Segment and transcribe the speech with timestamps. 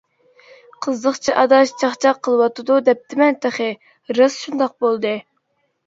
[0.85, 3.71] قىزىقچى ئاداش چاقچاق قىلىۋاتىدۇ دەپتىمەن تېخى،
[4.23, 5.19] راست شۇنداق بولدى!